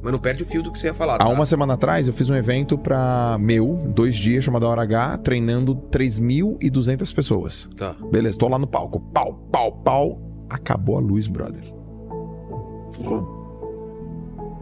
Mas 0.02 0.10
não 0.12 0.18
perde 0.18 0.42
o 0.42 0.46
fio 0.46 0.62
do 0.62 0.72
que 0.72 0.78
você 0.80 0.88
ia 0.88 0.94
falar. 0.94 1.14
há 1.14 1.18
tá? 1.18 1.28
uma 1.28 1.46
semana 1.46 1.74
atrás 1.74 2.08
eu 2.08 2.12
fiz 2.12 2.28
um 2.28 2.34
evento 2.34 2.76
pra 2.76 3.36
meu, 3.38 3.76
dois 3.94 4.16
dias, 4.16 4.42
chamado 4.42 4.66
Hora 4.66 4.82
H, 4.82 5.18
treinando 5.18 5.76
3.200 5.76 7.14
pessoas. 7.14 7.68
Tá. 7.76 7.94
Beleza, 8.10 8.36
tô 8.36 8.48
lá 8.48 8.58
no 8.58 8.66
palco. 8.66 8.98
Pau, 9.12 9.34
pau, 9.52 9.72
pau. 9.72 10.18
Acabou 10.50 10.96
a 10.96 11.00
luz, 11.00 11.28
brother. 11.28 11.62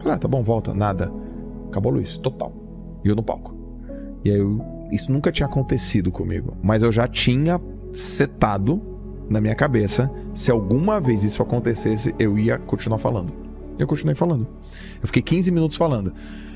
Ah, 0.05 0.17
tá 0.17 0.27
bom, 0.27 0.43
volta. 0.43 0.73
Nada. 0.73 1.11
Acabou 1.69 1.91
a 1.91 1.95
luz, 1.95 2.17
total. 2.17 2.53
E 3.03 3.09
eu 3.09 3.15
no 3.15 3.23
palco. 3.23 3.55
E 4.23 4.31
aí, 4.31 4.37
eu- 4.37 4.63
isso 4.91 5.11
nunca 5.11 5.31
tinha 5.31 5.47
acontecido 5.47 6.11
comigo. 6.11 6.55
Mas 6.61 6.83
eu 6.83 6.91
já 6.91 7.07
tinha 7.07 7.59
setado 7.93 8.81
na 9.29 9.39
minha 9.41 9.55
cabeça 9.55 10.11
se 10.33 10.51
alguma 10.51 10.99
vez 10.99 11.23
isso 11.23 11.41
acontecesse, 11.41 12.13
eu 12.19 12.37
ia 12.37 12.57
continuar 12.57 12.99
falando. 12.99 13.33
Eu 13.81 13.87
continuei 13.87 14.15
falando. 14.15 14.47
Eu 15.01 15.07
fiquei 15.07 15.21
15 15.21 15.51
minutos 15.51 15.77
falando. 15.77 16.13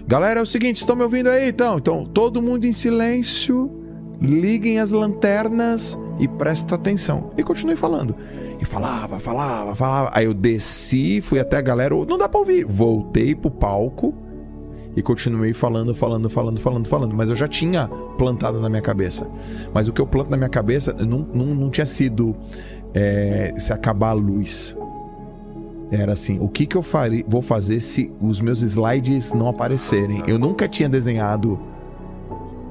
Galera, 0.08 0.40
é 0.40 0.44
o 0.44 0.46
seguinte, 0.46 0.78
estão 0.78 0.96
me 0.96 1.04
ouvindo 1.04 1.30
aí 1.30 1.50
então? 1.50 1.78
Então, 1.78 2.06
todo 2.06 2.42
mundo 2.42 2.66
em 2.66 2.74
silêncio, 2.74 3.72
liguem 4.22 4.80
as 4.80 4.92
lanternas 4.92 5.98
e 6.20 6.28
presta 6.28 6.76
atenção. 6.76 7.32
E 7.38 7.44
continuei 7.44 7.76
falando. 7.76 8.16
E 8.62 8.66
falava, 8.66 9.20
falava, 9.20 9.76
falava. 9.76 10.12
Aí 10.14 10.26
eu 10.26 10.34
desci, 10.34 11.22
fui 11.22 11.40
até 11.40 11.58
a 11.58 11.62
galera, 11.62 11.96
não 12.06 12.18
dá 12.18 12.30
pra 12.30 12.40
ouvir. 12.40 12.66
Voltei 12.66 13.36
pro 13.36 13.52
palco 13.52 14.14
E 14.96 15.02
continuei 15.02 15.54
falando, 15.54 15.94
falando, 15.94 16.30
falando, 16.30 16.62
falando, 16.62 16.88
falando. 16.88 17.16
Mas 17.16 17.30
eu 17.30 17.36
já 17.36 17.48
tinha 17.48 17.88
plantado 18.18 18.62
na 18.62 18.70
minha 18.70 18.82
cabeça. 18.82 19.28
Mas 19.74 19.88
o 19.88 19.94
que 19.94 20.00
eu 20.00 20.08
planto 20.08 20.30
na 20.30 20.38
minha 20.38 20.50
cabeça 20.50 20.94
não, 20.94 21.28
não, 21.34 21.48
não 21.48 21.70
tinha 21.70 21.86
sido 21.86 22.36
é, 22.94 23.54
se 23.58 23.74
acabar 23.74 24.10
a 24.10 24.14
luz. 24.14 24.78
Era 25.92 26.14
assim, 26.14 26.40
o 26.40 26.48
que, 26.50 26.66
que 26.66 26.76
eu 26.76 26.82
farei, 26.82 27.24
vou 27.28 27.42
fazer 27.42 27.80
se 27.80 28.12
os 28.20 28.42
meus 28.42 28.62
slides 28.64 29.34
não 29.34 29.48
aparecerem? 29.48 30.24
Eu 30.28 30.40
nunca 30.40 30.68
tinha 30.68 30.90
desenhado. 30.90 31.60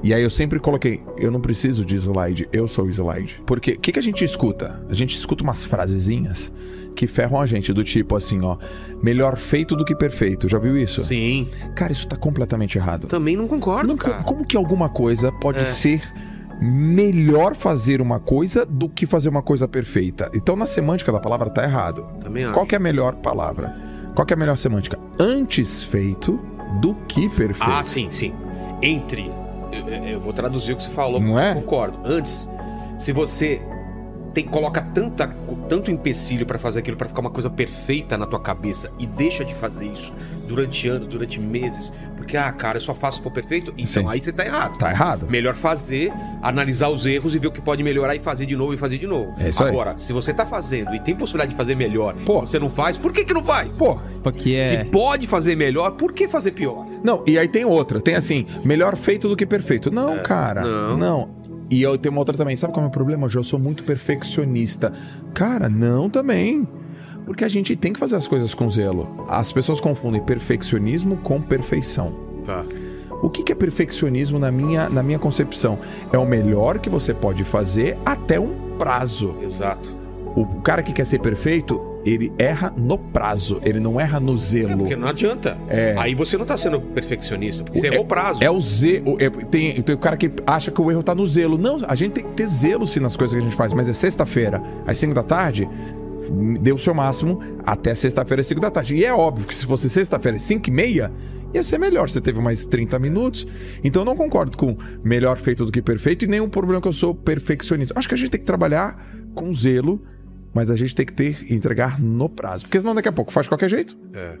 E 0.03 0.13
aí 0.13 0.21
eu 0.21 0.29
sempre 0.29 0.59
coloquei, 0.59 1.01
eu 1.17 1.31
não 1.31 1.39
preciso 1.39 1.83
de 1.83 1.95
slide, 1.95 2.47
eu 2.53 2.67
sou 2.67 2.85
o 2.85 2.89
slide. 2.89 3.41
Porque 3.45 3.71
o 3.71 3.79
que, 3.79 3.91
que 3.93 3.99
a 3.99 4.03
gente 4.03 4.23
escuta? 4.23 4.79
A 4.89 4.93
gente 4.93 5.15
escuta 5.15 5.43
umas 5.43 5.63
frasezinhas 5.65 6.51
que 6.95 7.07
ferram 7.07 7.41
a 7.41 7.45
gente, 7.45 7.73
do 7.73 7.83
tipo 7.83 8.15
assim, 8.15 8.39
ó, 8.41 8.57
melhor 9.01 9.35
feito 9.35 9.75
do 9.75 9.83
que 9.83 9.95
perfeito. 9.95 10.47
Já 10.47 10.59
viu 10.59 10.77
isso? 10.77 11.01
Sim. 11.03 11.47
Cara, 11.75 11.91
isso 11.91 12.07
tá 12.07 12.15
completamente 12.15 12.77
errado. 12.77 13.07
Também 13.07 13.35
não 13.35 13.47
concordo, 13.47 13.87
Não, 13.89 13.97
cara. 13.97 14.23
como 14.23 14.45
que 14.45 14.55
alguma 14.55 14.87
coisa 14.89 15.31
pode 15.31 15.59
É. 15.59 15.65
ser 15.65 16.01
melhor 16.61 17.55
fazer 17.55 18.01
uma 18.01 18.19
coisa 18.19 18.65
do 18.65 18.87
que 18.89 19.05
fazer 19.05 19.29
uma 19.29 19.41
coisa 19.41 19.67
perfeita? 19.67 20.29
Então 20.33 20.55
na 20.55 20.65
semântica 20.65 21.11
da 21.11 21.19
palavra 21.19 21.49
tá 21.49 21.63
errado. 21.63 22.05
Também. 22.19 22.51
Qual 22.51 22.65
que 22.65 22.75
é 22.75 22.77
a 22.77 22.81
melhor 22.81 23.15
palavra? 23.15 23.75
Qual 24.15 24.25
que 24.25 24.33
é 24.33 24.35
a 24.35 24.39
melhor 24.39 24.57
semântica? 24.57 24.97
Antes 25.19 25.83
feito 25.83 26.39
do 26.81 26.95
que 27.07 27.27
perfeito. 27.29 27.71
Ah, 27.71 27.83
sim, 27.83 28.07
sim. 28.11 28.33
Entre. 28.81 29.31
Eu- 29.71 29.87
eu 29.87 30.19
vou 30.21 30.31
traduzir 30.31 30.73
o 30.73 30.77
que 30.77 30.83
você 30.83 30.89
falou. 30.89 31.19
Não 31.19 31.37
é? 31.39 31.53
Concordo. 31.53 31.99
Antes, 32.05 32.49
se 32.97 33.11
você 33.11 33.61
tem, 34.35 34.43
coloca 34.43 34.81
tanta, 34.81 35.27
tanto 35.69 35.89
empecilho 35.89 36.45
pra 36.45 36.59
fazer 36.59 36.79
aquilo 36.79 36.97
pra 36.97 37.07
ficar 37.07 37.21
uma 37.21 37.29
coisa 37.31 37.49
perfeita 37.49 38.17
na 38.17 38.25
tua 38.27 38.39
cabeça 38.39 38.91
e 38.99 39.07
deixa 39.07 39.43
de 39.45 39.55
fazer 39.55 39.85
isso 39.85 40.11
durante 40.47 40.87
anos, 40.87 41.07
durante 41.07 41.39
meses, 41.39 41.91
porque, 42.17 42.35
ah, 42.37 42.51
cara, 42.51 42.77
eu 42.77 42.81
só 42.81 42.93
faço 42.93 43.17
se 43.17 43.23
for 43.23 43.31
perfeito, 43.31 43.71
então 43.77 44.03
Sim. 44.03 44.07
aí 44.07 44.19
você 44.21 44.31
tá 44.31 44.45
errado. 44.45 44.77
Tá 44.77 44.91
errado. 44.91 45.25
Melhor 45.29 45.55
fazer, 45.55 46.11
analisar 46.41 46.89
os 46.89 47.05
erros 47.05 47.33
e 47.33 47.39
ver 47.39 47.47
o 47.47 47.51
que 47.51 47.61
pode 47.61 47.81
melhorar 47.81 48.13
e 48.15 48.19
fazer 48.19 48.45
de 48.45 48.55
novo 48.55 48.73
e 48.73 48.77
fazer 48.77 48.97
de 48.97 49.07
novo. 49.07 49.33
É 49.39 49.49
isso 49.49 49.63
aí. 49.63 49.69
Agora, 49.69 49.97
se 49.97 50.11
você 50.13 50.33
tá 50.33 50.45
fazendo 50.45 50.93
e 50.93 50.99
tem 50.99 51.15
possibilidade 51.15 51.51
de 51.51 51.57
fazer 51.57 51.73
melhor, 51.75 52.13
Pô. 52.25 52.41
você 52.41 52.59
não 52.59 52.69
faz, 52.69 52.97
por 52.97 53.11
que 53.13 53.23
que 53.25 53.33
não 53.33 53.43
faz? 53.43 53.77
Pô, 53.77 53.97
Porque 54.21 54.61
Se 54.61 54.75
é. 54.75 54.83
pode 54.83 55.25
fazer 55.27 55.55
melhor, 55.55 55.91
por 55.91 56.11
que 56.11 56.27
fazer 56.27 56.51
pior? 56.51 56.85
não, 57.03 57.23
e 57.25 57.39
aí 57.39 57.47
tem 57.47 57.63
outra. 57.65 58.01
Tem 58.01 58.15
assim, 58.15 58.45
melhor 58.63 58.95
feito 58.97 59.27
do 59.29 59.35
que 59.35 59.45
perfeito. 59.45 59.89
Não, 59.89 60.15
É, 60.15 60.19
cara. 60.19 60.61
não. 60.61 60.97
Não. 60.97 61.29
E 61.69 61.81
eu 61.81 61.97
tenho 61.97 62.13
uma 62.13 62.21
outra 62.21 62.37
também. 62.37 62.55
Sabe 62.55 62.73
qual 62.73 62.81
é 62.83 62.87
o 62.87 62.89
meu 62.89 62.91
problema, 62.91 63.27
Jô? 63.27 63.39
Eu 63.39 63.43
sou 63.43 63.59
muito 63.59 63.83
perfeccionista. 63.83 64.93
Cara, 65.33 65.67
não 65.67 66.09
também. 66.09 66.67
Porque 67.25 67.43
a 67.43 67.49
gente 67.49 67.75
tem 67.75 67.91
que 67.91 67.99
fazer 67.99 68.15
as 68.15 68.27
coisas 68.27 68.53
com 68.53 68.69
zelo. 68.69 69.25
As 69.27 69.51
pessoas 69.51 69.79
confundem 69.79 70.21
perfeccionismo 70.21 71.17
com 71.17 71.41
perfeição. 71.41 72.13
Tá. 72.45 72.63
O 73.23 73.29
que 73.29 73.41
que 73.41 73.51
é 73.51 73.55
perfeccionismo 73.55 74.37
na 74.37 74.51
minha, 74.51 74.89
na 74.89 75.01
minha 75.01 75.17
concepção? 75.17 75.79
É 76.13 76.17
o 76.17 76.25
melhor 76.25 76.77
que 76.77 76.89
você 76.89 77.13
pode 77.13 77.43
fazer 77.43 77.97
até 78.05 78.39
um 78.39 78.77
prazo. 78.77 79.35
Exato. 79.41 79.95
O 80.35 80.45
cara 80.61 80.83
que 80.83 80.93
quer 80.93 81.05
ser 81.05 81.19
perfeito, 81.19 81.81
ele 82.05 82.31
erra 82.37 82.71
no 82.77 82.97
prazo, 82.97 83.59
ele 83.63 83.79
não 83.79 83.99
erra 83.99 84.19
no 84.19 84.35
É, 84.35 84.37
zelo. 84.37 84.77
porque 84.77 84.95
não 84.95 85.07
adianta. 85.07 85.57
É. 85.67 85.95
Aí 85.97 86.13
você 86.13 86.37
não 86.37 86.45
tá 86.45 86.57
sendo 86.57 86.79
perfeccionista, 86.79 87.63
porque 87.63 87.79
você 87.79 87.87
É- 87.87 87.93
errou 87.93 88.05
o 88.05 88.07
prazo. 88.07 88.43
É 88.43 88.49
o 88.51 88.61
zelo. 88.61 89.17
tem, 89.49 89.81
tem 89.81 89.95
o 89.95 89.97
cara 89.97 90.15
que 90.15 90.31
acha 90.45 90.69
que 90.71 90.79
o 90.81 90.91
erro 90.91 91.01
tá 91.03 91.15
no 91.15 91.25
zelo. 91.25 91.57
Não, 91.57 91.79
a 91.87 91.95
gente 91.95 92.11
tem 92.13 92.23
que 92.23 92.31
ter 92.33 92.47
zelo 92.47 92.85
sim 92.87 92.99
nas 92.99 93.15
coisas 93.17 93.33
que 93.33 93.41
a 93.41 93.43
gente 93.43 93.55
faz. 93.57 93.73
Mas 93.73 93.89
é 93.89 93.93
sexta-feira, 93.93 94.61
às 94.85 94.97
5 94.97 95.13
da 95.13 95.23
tarde, 95.23 95.67
dê 96.61 96.71
o 96.71 96.77
seu 96.77 96.93
máximo 96.93 97.39
até 97.65 97.93
sexta-feira, 97.95 98.41
às 98.41 98.47
5 98.47 98.61
da 98.61 98.69
tarde. 98.71 98.95
E 98.95 99.03
é 99.05 99.13
óbvio 99.13 99.45
que 99.47 99.55
se 99.55 99.65
fosse 99.65 99.89
sexta-feira, 99.89 100.35
às 100.37 100.43
5 100.43 100.69
e 100.69 100.71
meia, 100.71 101.11
ia 101.53 101.63
ser 101.63 101.77
melhor. 101.79 102.09
Você 102.09 102.21
teve 102.21 102.39
mais 102.39 102.65
30 102.65 102.99
minutos. 102.99 103.47
Então 103.83 104.01
eu 104.01 104.05
não 104.05 104.15
concordo 104.15 104.55
com 104.57 104.77
melhor 105.03 105.37
feito 105.37 105.65
do 105.65 105.71
que 105.71 105.81
perfeito 105.81 106.25
e 106.25 106.27
nenhum 106.27 106.49
problema 106.49 106.81
que 106.81 106.87
eu 106.87 106.93
sou 106.93 107.15
perfeccionista. 107.15 107.93
Acho 107.97 108.07
que 108.07 108.13
a 108.13 108.17
gente 108.17 108.29
tem 108.29 108.39
que 108.39 108.45
trabalhar 108.45 109.03
com 109.33 109.53
zelo. 109.53 110.01
Mas 110.55 110.69
a 110.71 110.75
gente 110.77 110.95
tem 110.95 111.05
que 111.05 111.11
ter 111.13 111.45
entregar 111.51 111.99
no 112.01 112.29
prazo. 112.29 112.63
Porque 112.63 112.79
senão 112.79 112.95
daqui 112.95 113.09
a 113.09 113.11
pouco 113.11 113.31
faz 113.31 113.43
de 113.45 113.49
qualquer 113.49 113.69
jeito. 113.69 113.97
É. 114.13 114.37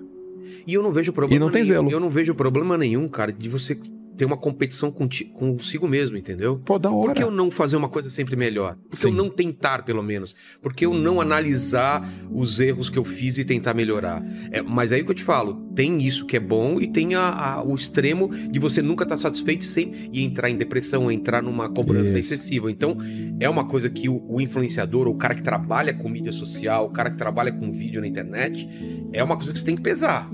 E 0.65 0.73
eu 0.73 0.81
não 0.81 0.91
vejo 0.93 1.11
problema 1.11 1.35
E 1.35 1.39
não 1.39 1.51
tem 1.51 1.61
nenhum. 1.61 1.73
zelo. 1.75 1.91
Eu 1.91 1.99
não 1.99 2.09
vejo 2.09 2.33
problema 2.33 2.77
nenhum, 2.77 3.07
cara, 3.09 3.33
de 3.33 3.49
você 3.49 3.77
ter 4.17 4.25
uma 4.25 4.37
competição 4.37 4.91
consigo 4.91 5.87
mesmo, 5.87 6.17
entendeu? 6.17 6.59
Pô, 6.63 6.79
da 6.79 6.89
hora. 6.91 7.07
Por 7.07 7.15
que 7.15 7.23
eu 7.23 7.31
não 7.31 7.51
fazer 7.51 7.75
uma 7.75 7.89
coisa 7.89 8.09
sempre 8.09 8.35
melhor? 8.35 8.73
Por 8.77 8.89
que 8.91 8.97
Sim. 8.97 9.07
eu 9.09 9.13
não 9.13 9.29
tentar, 9.29 9.83
pelo 9.83 10.01
menos? 10.01 10.35
Por 10.61 10.73
que 10.73 10.85
eu 10.85 10.93
não 10.93 11.19
analisar 11.21 12.07
os 12.31 12.59
erros 12.59 12.89
que 12.89 12.97
eu 12.97 13.03
fiz 13.03 13.37
e 13.37 13.45
tentar 13.45 13.73
melhorar? 13.73 14.23
É, 14.51 14.61
mas 14.61 14.91
aí 14.91 15.01
o 15.01 15.05
que 15.05 15.11
eu 15.11 15.15
te 15.15 15.23
falo, 15.23 15.55
tem 15.75 16.01
isso 16.03 16.25
que 16.25 16.37
é 16.37 16.39
bom 16.39 16.79
e 16.79 16.87
tem 16.87 17.15
a- 17.15 17.55
a- 17.55 17.63
o 17.63 17.75
extremo 17.75 18.29
de 18.29 18.59
você 18.59 18.81
nunca 18.81 19.03
estar 19.03 19.17
satisfeito 19.17 19.61
e 19.61 19.67
sempre 19.67 20.09
e 20.13 20.23
entrar 20.23 20.49
em 20.49 20.55
depressão, 20.55 21.11
entrar 21.11 21.41
numa 21.41 21.69
cobrança 21.69 22.17
Isso. 22.17 22.33
excessiva. 22.33 22.71
Então, 22.71 22.97
é 23.39 23.49
uma 23.49 23.65
coisa 23.65 23.89
que 23.89 24.07
o, 24.07 24.23
o 24.27 24.39
influenciador, 24.41 25.07
o 25.07 25.15
cara 25.15 25.35
que 25.35 25.43
trabalha 25.43 25.93
com 25.93 26.07
mídia 26.09 26.31
social, 26.31 26.85
o 26.85 26.89
cara 26.89 27.09
que 27.09 27.17
trabalha 27.17 27.51
com 27.51 27.71
vídeo 27.71 28.01
na 28.01 28.07
internet, 28.07 28.67
é 29.11 29.23
uma 29.23 29.35
coisa 29.35 29.51
que 29.51 29.59
você 29.59 29.65
tem 29.65 29.75
que 29.75 29.81
pesar. 29.81 30.29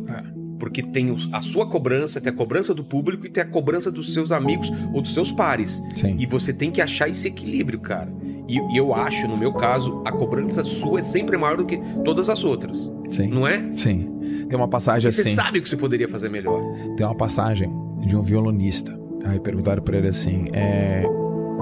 Porque 0.61 0.83
tem 0.83 1.11
a 1.31 1.41
sua 1.41 1.65
cobrança, 1.65 2.21
tem 2.21 2.31
a 2.31 2.35
cobrança 2.35 2.71
do 2.71 2.83
público 2.83 3.25
e 3.25 3.29
tem 3.29 3.41
a 3.41 3.45
cobrança 3.47 3.91
dos 3.91 4.13
seus 4.13 4.31
amigos 4.31 4.71
ou 4.93 5.01
dos 5.01 5.11
seus 5.11 5.31
pares. 5.31 5.81
Sim. 5.95 6.15
E 6.19 6.27
você 6.27 6.53
tem 6.53 6.69
que 6.69 6.79
achar 6.79 7.09
esse 7.09 7.27
equilíbrio, 7.27 7.79
cara. 7.79 8.13
E, 8.47 8.59
e 8.71 8.77
eu 8.77 8.93
acho, 8.93 9.27
no 9.27 9.35
meu 9.35 9.53
caso, 9.53 10.03
a 10.05 10.11
cobrança 10.11 10.63
sua 10.63 10.99
é 10.99 11.01
sempre 11.01 11.35
maior 11.35 11.57
do 11.57 11.65
que 11.65 11.79
todas 12.05 12.29
as 12.29 12.43
outras. 12.43 12.77
Sim. 13.09 13.29
Não 13.29 13.47
é? 13.47 13.73
Sim. 13.73 14.07
Tem 14.47 14.55
uma 14.55 14.67
passagem 14.67 15.09
Porque 15.09 15.21
assim. 15.21 15.31
Você 15.31 15.35
sabe 15.35 15.57
o 15.57 15.63
que 15.63 15.67
você 15.67 15.77
poderia 15.77 16.07
fazer 16.07 16.29
melhor. 16.29 16.61
Tem 16.95 17.07
uma 17.07 17.15
passagem 17.15 17.67
de 18.05 18.15
um 18.15 18.21
violonista. 18.21 18.95
Aí 19.25 19.39
perguntaram 19.39 19.81
pra 19.81 19.97
ele 19.97 20.09
assim: 20.09 20.45
é, 20.53 21.01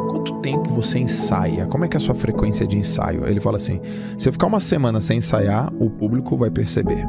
quanto 0.10 0.42
tempo 0.42 0.74
você 0.74 1.00
ensaia? 1.00 1.68
Como 1.68 1.86
é 1.86 1.88
que 1.88 1.96
é 1.96 2.00
a 2.00 2.02
sua 2.02 2.16
frequência 2.16 2.68
de 2.68 2.78
ensaio? 2.78 3.26
Ele 3.26 3.40
fala 3.40 3.56
assim: 3.56 3.80
se 4.18 4.28
eu 4.28 4.34
ficar 4.34 4.48
uma 4.48 4.60
semana 4.60 5.00
sem 5.00 5.20
ensaiar, 5.20 5.74
o 5.80 5.90
público 5.90 6.36
vai 6.36 6.52
perceber. 6.52 7.08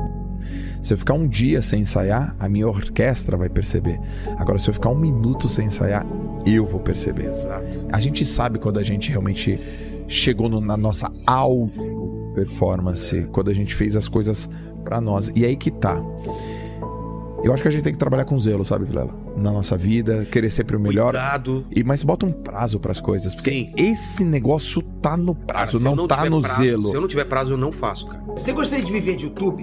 Se 0.82 0.92
eu 0.94 0.98
ficar 0.98 1.14
um 1.14 1.26
dia 1.26 1.60
sem 1.62 1.82
ensaiar, 1.82 2.34
a 2.38 2.48
minha 2.48 2.66
orquestra 2.68 3.36
vai 3.36 3.48
perceber. 3.48 3.98
Agora, 4.38 4.58
se 4.58 4.68
eu 4.68 4.74
ficar 4.74 4.88
um 4.90 4.98
minuto 4.98 5.48
sem 5.48 5.66
ensaiar, 5.66 6.06
eu 6.46 6.64
vou 6.66 6.80
perceber. 6.80 7.26
Exato. 7.26 7.86
A 7.92 8.00
gente 8.00 8.24
sabe 8.24 8.58
quando 8.58 8.78
a 8.78 8.82
gente 8.82 9.10
realmente 9.10 9.58
chegou 10.08 10.48
no- 10.48 10.60
na 10.60 10.76
nossa 10.76 11.10
auto 11.26 12.32
performance, 12.34 13.26
quando 13.32 13.50
a 13.50 13.54
gente 13.54 13.74
fez 13.74 13.94
as 13.96 14.08
coisas 14.08 14.48
pra 14.84 15.00
nós. 15.00 15.30
E 15.34 15.44
aí 15.44 15.54
que 15.56 15.70
tá. 15.70 16.02
Eu 17.42 17.54
acho 17.54 17.62
que 17.62 17.68
a 17.68 17.70
gente 17.70 17.82
tem 17.82 17.92
que 17.92 17.98
trabalhar 17.98 18.26
com 18.26 18.38
zelo, 18.38 18.64
sabe, 18.66 18.84
Vilela? 18.84 19.14
Na 19.34 19.50
nossa 19.50 19.74
vida, 19.74 20.26
querer 20.30 20.50
sempre 20.50 20.76
o 20.76 20.80
melhor. 20.80 21.12
Cuidado. 21.14 21.64
E, 21.74 21.82
mas 21.82 22.02
bota 22.02 22.26
um 22.26 22.32
prazo 22.32 22.78
pras 22.78 23.00
coisas. 23.00 23.34
Porque 23.34 23.50
Sim. 23.50 23.72
esse 23.78 24.24
negócio 24.24 24.82
tá 25.00 25.16
no 25.16 25.34
Cara, 25.34 25.46
prazo, 25.46 25.78
se 25.80 25.86
eu 25.86 25.96
não, 25.96 26.06
tá 26.06 26.28
no 26.28 26.42
prazo- 26.42 26.62
zelo. 26.62 26.84
Se 26.90 26.94
eu 26.94 27.00
não 27.00 27.08
tiver 27.08 27.24
prazo, 27.24 27.54
eu 27.54 27.56
não 27.56 27.72
faço, 27.72 28.04
cara. 28.06 28.22
Você 28.36 28.52
gostaria 28.52 28.84
de 28.84 28.92
viver 28.92 29.16
de 29.16 29.24
YouTube, 29.24 29.62